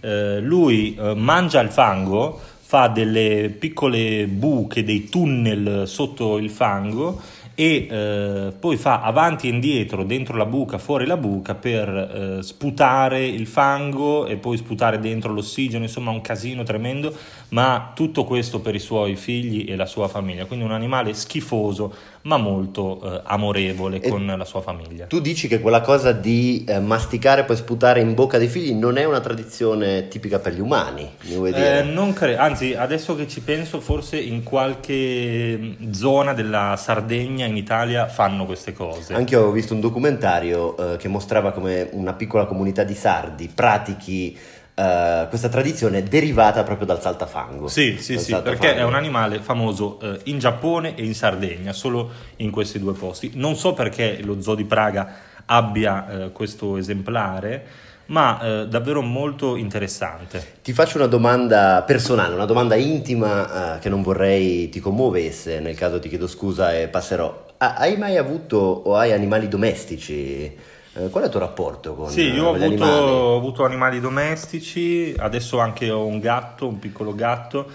Eh, 0.00 0.40
lui 0.40 0.94
eh, 0.94 1.14
mangia 1.14 1.60
il 1.60 1.70
fango, 1.70 2.38
fa 2.60 2.88
delle 2.88 3.54
piccole 3.58 4.26
buche, 4.26 4.84
dei 4.84 5.08
tunnel 5.08 5.86
sotto 5.86 6.38
il 6.38 6.50
fango 6.50 7.20
e 7.58 7.86
eh, 7.90 8.52
poi 8.60 8.76
fa 8.76 9.00
avanti 9.00 9.48
e 9.48 9.50
indietro 9.50 10.04
dentro 10.04 10.36
la 10.36 10.44
buca, 10.44 10.76
fuori 10.76 11.06
la 11.06 11.16
buca 11.16 11.54
per 11.54 11.88
eh, 11.88 12.42
sputare 12.42 13.24
il 13.24 13.46
fango 13.46 14.26
e 14.26 14.36
poi 14.36 14.58
sputare 14.58 15.00
dentro 15.00 15.32
l'ossigeno, 15.32 15.84
insomma 15.84 16.10
un 16.10 16.20
casino 16.20 16.64
tremendo, 16.64 17.16
ma 17.50 17.92
tutto 17.94 18.24
questo 18.24 18.60
per 18.60 18.74
i 18.74 18.80
suoi 18.80 19.16
figli 19.16 19.66
e 19.70 19.76
la 19.76 19.86
sua 19.86 20.08
famiglia, 20.08 20.46
quindi 20.46 20.64
un 20.64 20.72
animale 20.72 21.14
schifoso 21.14 21.94
ma 22.22 22.36
molto 22.38 23.00
eh, 23.02 23.20
amorevole 23.24 24.00
E- 24.00 24.08
con 24.08 24.26
la 24.26 24.44
sua 24.44 24.60
famiglia. 24.60 25.06
Tu 25.06 25.20
dici 25.20 25.46
che 25.46 25.60
quella 25.60 25.80
cosa 25.80 26.10
di 26.10 26.64
eh, 26.66 26.80
masticare 26.80 27.42
e 27.42 27.44
poi 27.44 27.54
sputare 27.56 28.00
in 28.00 28.14
bocca 28.14 28.36
dei 28.38 28.48
figli 28.48 28.72
non 28.74 28.96
è 28.98 29.04
una 29.04 29.20
tradizione 29.20 30.08
tipica 30.08 30.40
per 30.40 30.54
gli 30.54 30.60
umani, 30.60 31.08
mi 31.28 31.34
vuoi 31.36 31.50
Eh, 31.50 31.54
dire? 31.54 31.82
non 31.84 32.12
credo, 32.12 32.40
anzi 32.40 32.74
adesso 32.74 33.14
che 33.14 33.28
ci 33.28 33.40
penso 33.42 33.80
forse 33.80 34.18
in 34.18 34.42
qualche 34.42 35.56
mm, 35.80 35.92
zona 35.92 36.32
della 36.34 36.74
Sardegna 36.76 37.46
in 37.46 37.56
Italia 37.56 38.06
fanno 38.08 38.44
queste 38.44 38.72
cose. 38.72 39.14
Anche 39.14 39.34
io 39.34 39.38
avevo 39.38 39.52
visto 39.54 39.72
un 39.74 39.80
documentario 39.80 40.76
eh, 40.94 40.96
che 40.96 41.06
mostrava 41.08 41.52
come 41.52 41.88
una 41.92 42.12
piccola 42.14 42.46
comunità 42.46 42.82
di 42.82 42.94
sardi 42.94 43.48
pratichi 43.52 44.36
eh, 44.78 45.26
questa 45.30 45.48
tradizione 45.48 46.02
derivata 46.02 46.62
proprio 46.62 46.86
dal 46.86 47.00
saltafango. 47.00 47.66
Sì, 47.66 47.96
sì, 47.98 48.18
sì, 48.18 48.38
perché 48.42 48.76
è 48.76 48.82
un 48.82 48.94
animale 48.94 49.40
famoso 49.40 49.98
eh, 50.00 50.20
in 50.24 50.38
Giappone 50.38 50.94
e 50.94 51.02
in 51.02 51.14
Sardegna, 51.14 51.72
solo 51.72 52.10
in 52.36 52.50
questi 52.50 52.78
due 52.78 52.92
posti. 52.92 53.32
Non 53.34 53.56
so 53.56 53.72
perché 53.72 54.18
lo 54.22 54.42
zoo 54.42 54.54
di 54.54 54.64
Praga 54.64 55.14
abbia 55.46 56.08
eh, 56.08 56.32
questo 56.32 56.76
esemplare, 56.76 57.66
ma 58.06 58.66
davvero 58.68 59.02
molto 59.02 59.56
interessante. 59.56 60.58
Ti 60.62 60.72
faccio 60.72 60.98
una 60.98 61.08
domanda 61.08 61.82
personale, 61.84 62.34
una 62.34 62.44
domanda 62.44 62.76
intima 62.76 63.78
che 63.80 63.88
non 63.88 64.02
vorrei 64.02 64.68
ti 64.68 64.78
commuovesse, 64.78 65.58
nel 65.58 65.74
caso 65.74 65.98
ti 65.98 66.08
chiedo 66.08 66.28
scusa 66.28 66.72
e 66.72 66.86
passerò. 66.86 67.46
Ah, 67.56 67.74
hai 67.74 67.96
mai 67.96 68.16
avuto 68.16 68.58
o 68.58 68.94
hai 68.94 69.12
animali 69.12 69.48
domestici? 69.48 70.74
Eh, 70.98 71.10
qual 71.10 71.24
è 71.24 71.26
il 71.26 71.30
tuo 71.32 71.40
rapporto 71.40 71.94
con, 71.94 72.08
Sì, 72.08 72.22
io 72.32 72.46
ho 72.46 72.50
con 72.52 72.58
gli 72.58 72.64
avuto, 72.64 72.82
animali? 72.84 73.10
ho 73.10 73.36
avuto 73.36 73.64
animali 73.64 74.00
domestici, 74.00 75.14
adesso 75.16 75.58
anche 75.58 75.90
ho 75.90 76.06
un 76.06 76.18
gatto, 76.20 76.66
un 76.66 76.78
piccolo 76.78 77.14
gatto, 77.14 77.66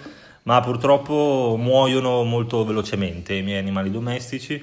ma 0.44 0.60
purtroppo 0.60 1.54
muoiono 1.58 2.24
molto 2.24 2.64
velocemente 2.64 3.34
i 3.34 3.42
miei 3.42 3.58
animali 3.58 3.90
domestici 3.92 4.54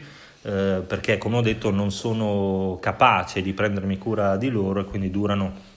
eh, 0.42 0.82
perché, 0.86 1.18
come 1.18 1.38
ho 1.38 1.42
detto, 1.42 1.72
non 1.72 1.92
sono 1.92 2.78
capace 2.82 3.42
di 3.42 3.54
prendermi 3.54 3.98
cura 3.98 4.36
di 4.36 4.50
loro 4.50 4.82
e 4.82 4.84
quindi 4.86 5.10
durano 5.10 5.68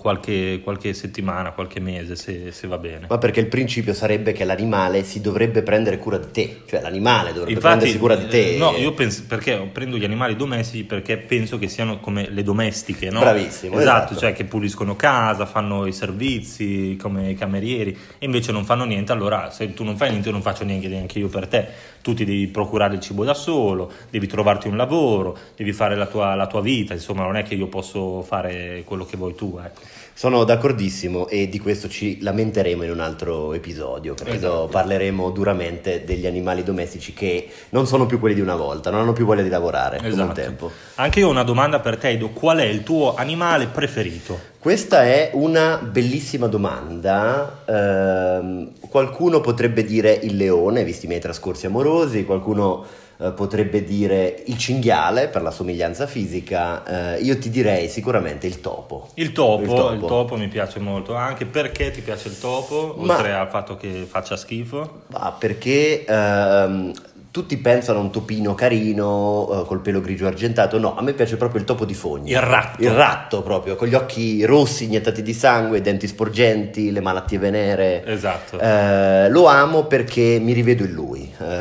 qualche, 0.00 0.62
qualche 0.64 0.94
settimana, 0.94 1.52
qualche 1.52 1.78
mese 1.78 2.16
se, 2.16 2.52
se 2.52 2.66
va 2.66 2.78
bene. 2.78 3.04
Ma 3.06 3.18
perché 3.18 3.40
il 3.40 3.48
principio 3.48 3.92
sarebbe 3.92 4.32
che 4.32 4.44
l'animale 4.44 5.04
si 5.04 5.20
dovrebbe 5.20 5.62
prendere 5.62 5.98
cura 5.98 6.16
di 6.16 6.30
te, 6.30 6.62
cioè 6.66 6.80
l'animale 6.80 7.34
dovrebbe 7.34 7.52
Infatti, 7.52 7.76
prendersi 7.76 7.98
cura 7.98 8.16
di 8.16 8.26
te. 8.26 8.56
no, 8.56 8.74
io 8.78 8.94
penso 8.94 9.24
perché 9.28 9.68
prendo 9.70 9.98
gli 9.98 10.04
animali 10.04 10.36
domestici 10.36 10.84
perché 10.84 11.18
penso 11.18 11.58
che 11.58 11.68
siano 11.68 12.00
come 12.00 12.30
le 12.30 12.42
domestiche, 12.42 13.10
no? 13.10 13.20
Bravissimo, 13.20 13.78
esatto, 13.78 14.12
esatto. 14.12 14.20
cioè 14.20 14.32
che 14.32 14.44
puliscono 14.44 14.96
casa, 14.96 15.44
fanno 15.44 15.84
i 15.84 15.92
servizi 15.92 16.96
come 16.98 17.30
i 17.30 17.34
camerieri 17.34 17.96
e 18.18 18.24
invece 18.24 18.52
non 18.52 18.64
fanno 18.64 18.84
niente. 18.84 19.12
Allora, 19.12 19.50
se 19.50 19.74
tu 19.74 19.84
non 19.84 19.98
fai 19.98 20.08
niente, 20.08 20.28
io 20.28 20.32
non 20.32 20.42
faccio 20.42 20.64
niente 20.64 20.88
neanche 20.88 21.18
io 21.18 21.28
per 21.28 21.46
te. 21.46 21.66
Tu 22.00 22.14
ti 22.14 22.24
devi 22.24 22.46
procurare 22.46 22.94
il 22.94 23.00
cibo 23.00 23.24
da 23.24 23.34
solo, 23.34 23.92
devi 24.08 24.26
trovarti 24.26 24.66
un 24.66 24.78
lavoro, 24.78 25.36
devi 25.54 25.74
fare 25.74 25.94
la 25.94 26.06
tua, 26.06 26.34
la 26.34 26.46
tua 26.46 26.62
vita. 26.62 26.94
Insomma, 26.94 27.24
non 27.24 27.36
è 27.36 27.42
che 27.42 27.54
io 27.54 27.66
posso 27.66 28.22
fare 28.22 28.82
quello 28.86 29.04
che 29.04 29.18
vuoi 29.18 29.34
tu, 29.34 29.60
ecco. 29.62 29.89
Sono 30.12 30.44
d'accordissimo 30.44 31.28
e 31.28 31.48
di 31.48 31.58
questo 31.58 31.88
ci 31.88 32.20
lamenteremo 32.20 32.82
in 32.82 32.90
un 32.90 33.00
altro 33.00 33.54
episodio. 33.54 34.12
Credo 34.14 34.34
Esatto. 34.36 34.66
parleremo 34.68 35.30
duramente 35.30 36.04
degli 36.04 36.26
animali 36.26 36.62
domestici 36.62 37.14
che 37.14 37.48
non 37.70 37.86
sono 37.86 38.04
più 38.06 38.18
quelli 38.18 38.34
di 38.34 38.40
una 38.42 38.56
volta, 38.56 38.90
non 38.90 39.00
hanno 39.00 39.12
più 39.14 39.24
voglia 39.24 39.42
di 39.42 39.48
lavorare 39.48 39.98
Esatto. 40.02 40.32
tempo. 40.34 40.70
Anche 40.96 41.20
io 41.20 41.28
ho 41.28 41.30
una 41.30 41.42
domanda 41.44 41.80
per 41.80 41.96
te, 41.96 42.10
Edo. 42.10 42.28
Qual 42.30 42.58
è 42.58 42.64
il 42.64 42.82
tuo 42.82 43.14
animale 43.14 43.66
preferito? 43.68 44.49
Questa 44.60 45.04
è 45.04 45.30
una 45.32 45.78
bellissima 45.78 46.46
domanda. 46.46 47.62
Ehm, 47.64 48.72
qualcuno 48.90 49.40
potrebbe 49.40 49.84
dire 49.84 50.12
il 50.12 50.36
leone, 50.36 50.84
visti 50.84 51.06
i 51.06 51.08
miei 51.08 51.20
trascorsi 51.20 51.64
amorosi, 51.64 52.26
qualcuno 52.26 52.84
eh, 53.22 53.30
potrebbe 53.30 53.82
dire 53.84 54.42
il 54.46 54.58
cinghiale 54.58 55.28
per 55.28 55.40
la 55.40 55.50
somiglianza 55.50 56.06
fisica. 56.06 57.14
Eh, 57.16 57.22
io 57.22 57.38
ti 57.38 57.48
direi 57.48 57.88
sicuramente 57.88 58.46
il 58.46 58.60
topo. 58.60 59.08
Il 59.14 59.32
topo, 59.32 59.62
Il 59.62 59.68
il 59.70 59.74
topo. 59.76 60.06
topo, 60.06 60.36
mi 60.36 60.48
piace 60.48 60.78
molto, 60.78 61.14
anche 61.14 61.46
perché 61.46 61.90
ti 61.90 62.02
piace 62.02 62.28
il 62.28 62.38
topo, 62.38 62.96
Ma- 62.98 63.14
oltre 63.16 63.32
al 63.32 63.48
fatto 63.48 63.76
che 63.76 64.06
faccia 64.06 64.36
schifo. 64.36 65.04
Perché 65.38 66.04
ehm, 66.04 66.92
tutti 67.30 67.56
pensano 67.58 68.00
a 68.00 68.02
un 68.02 68.10
topino 68.10 68.54
carino 68.54 69.62
eh, 69.62 69.66
col 69.66 69.80
pelo 69.80 70.00
grigio 70.00 70.26
argentato. 70.26 70.78
No, 70.78 70.96
a 70.96 71.02
me 71.02 71.12
piace 71.12 71.36
proprio 71.36 71.60
il 71.60 71.66
topo 71.66 71.84
di 71.84 71.94
fogna. 71.94 72.36
Il 72.36 72.44
ratto. 72.44 72.82
Il 72.82 72.90
ratto 72.90 73.42
proprio, 73.42 73.76
con 73.76 73.86
gli 73.86 73.94
occhi 73.94 74.44
rossi 74.44 74.84
iniettati 74.84 75.22
di 75.22 75.32
sangue, 75.32 75.78
i 75.78 75.80
denti 75.80 76.06
sporgenti, 76.06 76.90
le 76.90 77.00
malattie 77.00 77.38
venere. 77.38 78.04
Esatto. 78.04 78.58
Eh, 78.58 79.28
lo 79.28 79.46
amo 79.46 79.84
perché 79.84 80.38
mi 80.40 80.52
rivedo 80.52 80.82
in 80.82 80.92
lui. 80.92 81.32
Eh. 81.38 81.56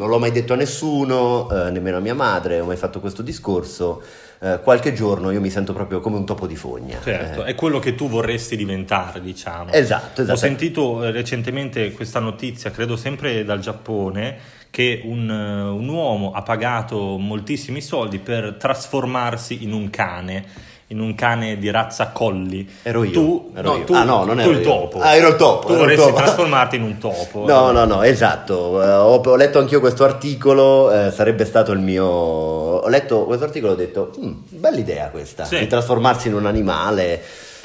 Non 0.00 0.08
l'ho 0.08 0.18
mai 0.18 0.32
detto 0.32 0.54
a 0.54 0.56
nessuno, 0.56 1.48
eh, 1.50 1.70
nemmeno 1.70 1.98
a 1.98 2.00
mia 2.00 2.14
madre, 2.14 2.60
ho 2.60 2.64
mai 2.64 2.76
fatto 2.76 3.00
questo 3.00 3.20
discorso. 3.20 4.02
Eh, 4.42 4.60
qualche 4.62 4.94
giorno 4.94 5.30
io 5.30 5.40
mi 5.40 5.50
sento 5.50 5.74
proprio 5.74 6.00
come 6.00 6.16
un 6.16 6.24
topo 6.24 6.46
di 6.46 6.56
fogna. 6.56 6.98
Certo, 7.02 7.44
Eh, 7.44 7.48
è 7.48 7.54
quello 7.54 7.78
che 7.78 7.94
tu 7.94 8.08
vorresti 8.08 8.56
diventare, 8.56 9.20
diciamo. 9.20 9.70
Esatto, 9.70 10.22
esatto. 10.22 10.32
Ho 10.32 10.40
sentito 10.40 11.04
eh, 11.04 11.10
recentemente 11.10 11.92
questa 11.92 12.20
notizia, 12.20 12.70
credo 12.70 12.96
sempre 12.96 13.44
dal 13.44 13.60
Giappone, 13.60 14.38
che 14.70 15.02
un, 15.04 15.28
eh, 15.28 15.68
un 15.68 15.86
uomo 15.88 16.32
ha 16.32 16.40
pagato 16.40 17.18
moltissimi 17.18 17.82
soldi 17.82 18.18
per 18.18 18.54
trasformarsi 18.58 19.62
in 19.62 19.74
un 19.74 19.90
cane, 19.90 20.46
in 20.92 20.98
un 21.00 21.14
cane 21.14 21.56
di 21.58 21.70
razza 21.70 22.08
colli. 22.08 22.68
Ero 22.82 23.04
io, 23.04 23.12
Tu, 23.12 23.50
ero 23.54 23.70
no, 23.72 23.78
io. 23.78 23.84
tu, 23.84 23.92
Ah, 23.94 24.02
no, 24.02 24.24
non 24.24 24.34
tu 24.36 24.42
ero 24.42 24.50
il 24.50 24.56
io. 24.58 24.62
topo. 24.64 24.98
Ah, 25.00 25.14
ero 25.14 25.28
il 25.28 25.36
topo, 25.36 25.68
Tu 25.68 25.76
vorresti 25.76 26.04
topo. 26.04 26.16
trasformarti 26.16 26.76
in 26.76 26.82
un 26.82 26.98
topo. 26.98 27.44
No, 27.46 27.70
no, 27.70 27.84
no, 27.84 28.02
esatto. 28.02 28.82
Eh, 28.82 28.90
ho, 28.92 29.20
ho 29.20 29.36
letto 29.36 29.58
anch'io 29.60 29.78
questo 29.78 30.02
articolo, 30.02 30.90
eh, 30.92 31.10
sarebbe 31.12 31.44
stato 31.44 31.70
il 31.72 31.78
mio... 31.78 32.04
Ho 32.04 32.88
letto 32.88 33.24
questo 33.24 33.44
articolo 33.44 33.72
e 33.72 33.74
ho 33.74 33.78
detto, 33.78 34.10
"Mm, 34.20 34.32
bella 34.48 34.78
idea 34.78 35.08
questa, 35.10 35.44
Sì. 35.44 35.58
di 35.60 35.66
trasformarsi 35.68 36.26
in 36.28 36.34
un 36.34 36.46
animale 36.46 37.22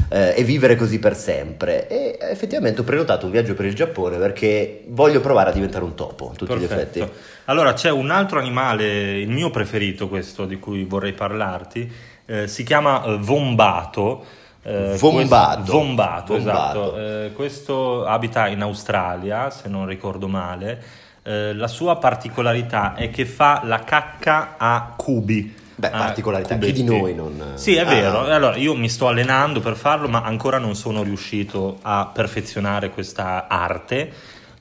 eh, 0.10 0.34
e 0.36 0.44
vivere 0.44 0.76
così 0.76 1.00
per 1.00 1.16
sempre. 1.16 1.88
E 1.88 2.18
effettivamente 2.22 2.82
ho 2.82 2.84
prenotato 2.84 3.26
un 3.26 3.32
viaggio 3.32 3.56
per 3.56 3.66
il 3.66 3.74
Giappone 3.74 4.18
perché 4.18 4.84
voglio 4.90 5.20
provare 5.20 5.50
a 5.50 5.54
diventare 5.54 5.84
un 5.84 5.96
topo, 5.96 6.30
a 6.32 6.36
tutti 6.36 6.54
gli 6.54 6.66
Perfetto. 6.68 7.00
effetti. 7.00 7.18
Allora 7.46 7.74
c'è 7.74 7.90
un 7.90 8.12
altro 8.12 8.38
animale, 8.38 9.18
il 9.20 9.30
mio 9.30 9.50
preferito 9.50 10.08
questo 10.08 10.46
di 10.46 10.58
cui 10.60 10.84
vorrei 10.84 11.14
parlarti, 11.14 11.92
eh, 12.26 12.48
si 12.48 12.64
chiama 12.64 13.04
eh, 13.04 13.18
Vombato. 13.18 14.26
Eh, 14.64 14.96
Vombato. 14.98 15.58
questo- 15.58 15.72
Vombato, 15.78 16.34
Vombato. 16.34 16.36
esatto. 16.36 16.98
Eh, 16.98 17.32
questo 17.34 18.06
abita 18.06 18.48
in 18.48 18.62
Australia, 18.62 19.50
se 19.52 19.68
non 19.70 19.86
ricordo 19.86 20.28
male. 20.28 20.82
Eh, 21.24 21.54
la 21.54 21.68
sua 21.68 21.98
particolarità 21.98 22.96
è 22.96 23.10
che 23.10 23.26
fa 23.26 23.62
la 23.64 23.80
cacca 23.84 24.56
a 24.58 24.94
cubi. 24.96 25.64
Beh, 25.78 25.90
particolarità, 25.90 26.58
chi 26.58 26.72
di 26.72 26.84
noi 26.84 27.14
non- 27.14 27.52
Sì, 27.56 27.76
è 27.76 27.82
Ah. 27.82 27.86
vero. 27.86 28.20
Allora, 28.22 28.56
io 28.56 28.76
mi 28.76 28.88
sto 28.90 29.08
allenando 29.08 29.60
per 29.60 29.76
farlo, 29.76 30.08
ma 30.08 30.22
ancora 30.24 30.58
non 30.58 30.74
sono 30.74 31.04
riuscito 31.04 31.80
a 31.82 32.10
perfezionare 32.12 32.90
questa 32.90 33.48
arte. 33.48 34.12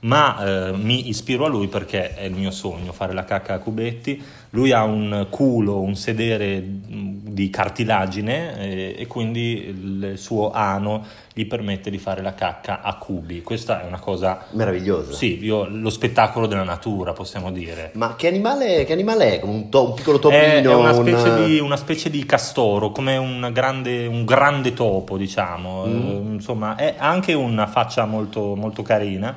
Ma 0.00 0.44
eh, 0.44 0.73
mi 0.73 1.09
ispiro 1.09 1.47
a 1.47 1.49
lui 1.49 1.66
perché 1.68 2.14
è 2.14 2.25
il 2.25 2.35
mio 2.35 2.50
sogno 2.50 2.92
fare 2.92 3.14
la 3.14 3.25
cacca 3.25 3.54
a 3.54 3.59
cubetti. 3.59 4.23
Lui 4.55 4.71
ha 4.71 4.85
un 4.85 5.27
culo, 5.31 5.81
un 5.81 5.97
sedere 5.97 6.61
mh, 6.61 7.31
di 7.31 7.51
cartilagine 7.51 8.59
eh, 8.61 8.95
e 8.97 9.07
quindi 9.09 9.67
il 9.67 10.13
suo 10.15 10.53
ano 10.53 11.05
gli 11.33 11.45
permette 11.47 11.91
di 11.91 11.99
fare 11.99 12.23
la 12.23 12.35
cacca 12.35 12.81
a 12.81 12.95
cubi. 12.95 13.43
Questa 13.43 13.83
è 13.83 13.87
una 13.87 13.99
cosa, 13.99 14.47
Meraviglioso. 14.53 15.13
sì, 15.13 15.43
io- 15.43 15.67
lo 15.69 15.91
spettacolo 15.91 16.47
della 16.47 16.63
natura, 16.63 17.13
possiamo 17.13 17.51
dire. 17.51 17.91
Ma 17.95 18.15
che 18.15 18.29
animale, 18.29 18.85
che 18.85 18.93
animale 18.93 19.35
è? 19.35 19.41
Come 19.41 19.53
un, 19.55 19.69
to- 19.69 19.89
un 19.89 19.95
piccolo 19.95 20.21
topino? 20.21 20.41
È, 20.41 20.63
è 20.63 20.75
una, 20.75 20.93
specie 20.93 21.45
di, 21.45 21.59
una 21.59 21.77
specie 21.77 22.09
di 22.09 22.25
castoro, 22.25 22.93
come 22.93 23.17
un 23.17 23.51
grande, 23.53 24.07
un 24.07 24.25
grande 24.25 24.73
topo, 24.73 25.17
diciamo. 25.17 25.85
Mm. 25.87 26.07
Eh, 26.07 26.33
insomma, 26.35 26.77
è 26.77 26.95
anche 26.97 27.33
una 27.33 27.67
faccia 27.67 28.05
molto, 28.05 28.55
molto 28.55 28.83
carina, 28.83 29.37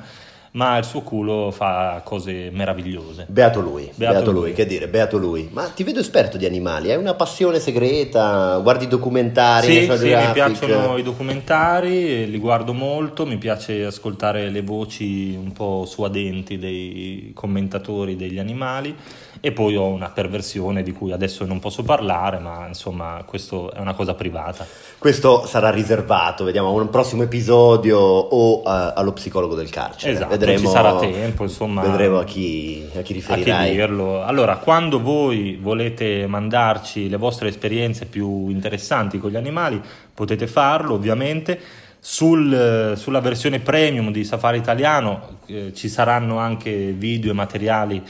ma 0.52 0.78
il 0.78 0.84
suo 0.84 1.02
culo 1.02 1.50
fa 1.50 2.00
cose 2.04 2.50
meravigliose. 2.52 3.26
Beato 3.28 3.60
lui, 3.60 3.90
beato, 3.94 4.14
Beato 4.14 4.30
lui. 4.32 4.40
lui. 4.40 4.52
che 4.52 4.66
dire, 4.66 4.88
beato 4.88 5.18
lui. 5.18 5.48
Ma 5.52 5.68
ti 5.68 5.84
vedo 5.84 6.00
esperto 6.00 6.36
di 6.36 6.46
animali, 6.46 6.90
hai 6.90 6.96
una 6.96 7.14
passione 7.14 7.60
segreta, 7.60 8.58
guardi 8.58 8.86
documentari, 8.86 9.86
Sì, 9.86 9.96
sì, 9.96 10.14
mi 10.14 10.32
piacciono 10.32 10.96
i 10.96 11.02
documentari, 11.02 12.28
li 12.30 12.38
guardo 12.38 12.72
molto, 12.72 13.26
mi 13.26 13.36
piace 13.36 13.84
ascoltare 13.84 14.48
le 14.50 14.62
voci 14.62 15.36
un 15.40 15.52
po' 15.52 15.84
suadenti 15.86 16.58
dei 16.58 17.32
commentatori 17.34 18.16
degli 18.16 18.38
animali 18.38 18.94
e 19.40 19.52
poi 19.52 19.76
ho 19.76 19.86
una 19.86 20.08
perversione 20.08 20.82
di 20.82 20.92
cui 20.92 21.12
adesso 21.12 21.44
non 21.44 21.60
posso 21.60 21.82
parlare, 21.82 22.38
ma 22.38 22.66
insomma 22.66 23.22
questo 23.24 23.72
è 23.72 23.78
una 23.80 23.94
cosa 23.94 24.14
privata. 24.14 24.66
Questo 24.98 25.46
sarà 25.46 25.70
riservato, 25.70 26.44
vediamo, 26.44 26.68
a 26.68 26.72
un 26.72 26.90
prossimo 26.90 27.22
episodio 27.22 27.98
o 27.98 28.62
eh, 28.64 28.92
allo 28.94 29.12
psicologo 29.12 29.54
del 29.54 29.70
carcere. 29.70 30.12
Esatto, 30.12 30.28
vedremo, 30.28 30.58
ci 30.58 30.66
sarà 30.66 30.96
tempo, 30.96 31.44
insomma. 31.44 31.82
Vedremo 31.82 32.18
a 32.18 32.24
chi, 32.24 32.84
a 32.88 32.90
chi 32.90 32.98
A 32.98 33.02
che 33.02 33.12
riferirai. 33.12 33.70
dirlo. 33.70 34.22
Allora, 34.22 34.56
quando 34.56 35.00
voi 35.00 35.56
volete 35.60 36.26
mandarci 36.26 37.08
le 37.08 37.16
vostre 37.16 37.48
esperienze 37.48 38.06
più 38.06 38.48
interessanti 38.48 39.18
con 39.18 39.30
gli 39.30 39.36
animali, 39.36 39.80
potete 40.12 40.46
farlo 40.46 40.94
ovviamente. 40.94 41.60
Sul- 42.00 42.92
sulla 42.96 43.20
versione 43.20 43.58
premium 43.58 44.12
di 44.12 44.22
Safari 44.24 44.56
Italiano 44.58 45.38
eh, 45.46 45.72
ci 45.74 45.88
saranno 45.88 46.38
anche 46.38 46.92
video 46.96 47.32
e 47.32 47.34
materiali 47.34 48.02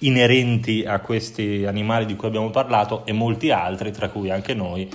inerenti 0.00 0.84
a 0.86 1.00
questi 1.00 1.64
animali 1.66 2.06
di 2.06 2.16
cui 2.16 2.28
abbiamo 2.28 2.50
parlato 2.50 3.02
e 3.04 3.12
molti 3.12 3.50
altri, 3.50 3.90
tra 3.90 4.08
cui 4.08 4.30
anche 4.30 4.54
noi. 4.54 4.88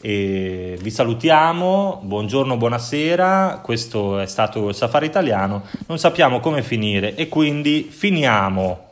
E 0.00 0.78
vi 0.80 0.90
salutiamo, 0.90 2.00
buongiorno, 2.04 2.56
buonasera, 2.56 3.60
questo 3.62 4.18
è 4.18 4.26
stato 4.26 4.68
il 4.68 4.74
Safari 4.74 5.06
Italiano, 5.06 5.62
non 5.86 5.98
sappiamo 5.98 6.38
come 6.40 6.62
finire 6.62 7.14
e 7.14 7.28
quindi 7.28 7.88
finiamo. 7.90 8.85